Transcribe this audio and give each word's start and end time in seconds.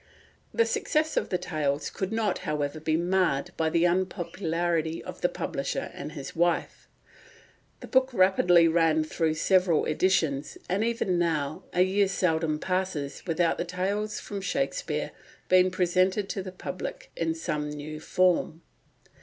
The 0.51 0.65
success 0.65 1.15
of 1.15 1.29
the 1.29 1.37
Tales 1.37 1.91
could 1.91 2.11
not, 2.11 2.39
however, 2.39 2.79
be 2.79 2.97
marred 2.97 3.51
by 3.55 3.69
the 3.69 3.85
unpopularity 3.85 5.03
of 5.03 5.21
the 5.21 5.29
publisher 5.29 5.91
and 5.93 6.13
his 6.13 6.35
wife. 6.35 6.87
The 7.81 7.87
book 7.87 8.11
rapidly 8.11 8.67
ran 8.67 9.03
through 9.03 9.35
several 9.35 9.85
editions, 9.85 10.57
and 10.67 10.83
even 10.83 11.19
now 11.19 11.65
a 11.71 11.83
year 11.83 12.07
seldom 12.07 12.57
passes 12.57 13.21
without 13.27 13.59
the 13.59 13.63
Tales 13.63 14.19
from 14.19 14.41
Shakespeare 14.41 15.11
being 15.49 15.69
presented 15.69 16.29
to 16.29 16.41
the 16.41 16.51
public 16.51 17.11
in 17.15 17.35
some 17.35 17.69
new 17.69 17.99
form. 17.99 18.63